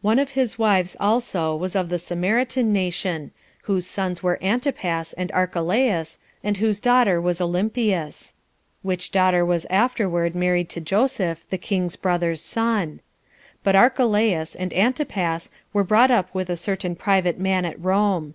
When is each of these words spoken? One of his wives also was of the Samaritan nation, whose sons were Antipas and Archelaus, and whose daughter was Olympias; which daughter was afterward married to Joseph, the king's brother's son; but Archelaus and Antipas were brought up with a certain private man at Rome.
One 0.00 0.20
of 0.20 0.30
his 0.38 0.60
wives 0.60 0.96
also 1.00 1.56
was 1.56 1.74
of 1.74 1.88
the 1.88 1.98
Samaritan 1.98 2.72
nation, 2.72 3.32
whose 3.62 3.84
sons 3.84 4.22
were 4.22 4.38
Antipas 4.40 5.12
and 5.14 5.32
Archelaus, 5.32 6.20
and 6.44 6.58
whose 6.58 6.78
daughter 6.78 7.20
was 7.20 7.40
Olympias; 7.40 8.32
which 8.82 9.10
daughter 9.10 9.44
was 9.44 9.66
afterward 9.68 10.36
married 10.36 10.68
to 10.68 10.80
Joseph, 10.80 11.44
the 11.50 11.58
king's 11.58 11.96
brother's 11.96 12.42
son; 12.42 13.00
but 13.64 13.74
Archelaus 13.74 14.54
and 14.54 14.72
Antipas 14.72 15.50
were 15.72 15.82
brought 15.82 16.12
up 16.12 16.32
with 16.32 16.48
a 16.48 16.56
certain 16.56 16.94
private 16.94 17.40
man 17.40 17.64
at 17.64 17.82
Rome. 17.82 18.34